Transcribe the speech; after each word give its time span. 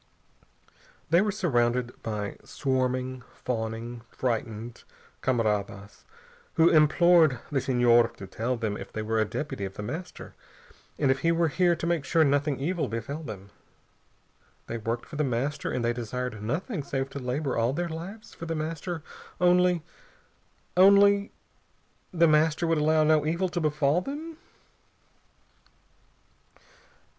They 1.11 1.21
were 1.21 1.31
surrounded 1.31 1.93
by 2.01 2.37
swarming, 2.43 3.21
fawning, 3.35 4.01
frightened 4.09 4.83
camaradas 5.21 6.05
who 6.55 6.69
implored 6.69 7.37
the 7.51 7.61
Senhor 7.61 8.07
to 8.17 8.25
tell 8.25 8.57
them 8.57 8.77
if 8.77 8.91
he 8.95 9.03
were 9.03 9.19
a 9.19 9.25
deputy 9.25 9.63
of 9.63 9.75
The 9.75 9.83
Master, 9.83 10.33
and 10.97 11.11
if 11.11 11.19
he 11.19 11.31
were 11.31 11.49
here 11.49 11.75
to 11.75 11.85
make 11.85 12.03
sure 12.03 12.23
nothing 12.23 12.59
evil 12.59 12.87
befell 12.87 13.21
them. 13.21 13.51
They 14.65 14.79
worked 14.79 15.05
for 15.05 15.17
The 15.17 15.23
Master, 15.23 15.69
and 15.69 15.85
they 15.85 15.93
desired 15.93 16.41
nothing 16.41 16.81
save 16.81 17.11
to 17.11 17.19
labor 17.19 17.55
all 17.55 17.71
their 17.71 17.87
lives 17.87 18.33
for 18.33 18.47
The 18.47 18.55
Master, 18.55 19.03
only 19.39 19.83
only 20.75 21.31
The 22.11 22.27
Master 22.27 22.65
would 22.65 22.79
allow 22.79 23.03
no 23.03 23.23
evil 23.23 23.49
to 23.49 23.61
befall 23.61 24.01
them? 24.01 24.37